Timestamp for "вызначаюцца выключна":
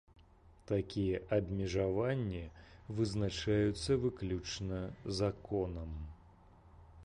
3.01-4.79